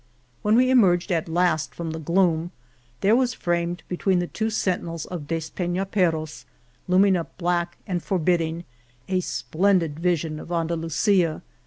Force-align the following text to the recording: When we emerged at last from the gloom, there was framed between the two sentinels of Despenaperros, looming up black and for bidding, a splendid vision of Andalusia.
When 0.41 0.55
we 0.55 0.71
emerged 0.71 1.11
at 1.11 1.29
last 1.29 1.75
from 1.75 1.91
the 1.91 1.99
gloom, 1.99 2.49
there 3.01 3.15
was 3.15 3.35
framed 3.35 3.83
between 3.87 4.17
the 4.17 4.25
two 4.25 4.49
sentinels 4.49 5.05
of 5.05 5.27
Despenaperros, 5.27 6.45
looming 6.87 7.15
up 7.15 7.37
black 7.37 7.77
and 7.85 8.01
for 8.01 8.17
bidding, 8.17 8.63
a 9.07 9.19
splendid 9.19 9.99
vision 9.99 10.39
of 10.39 10.51
Andalusia. 10.51 11.43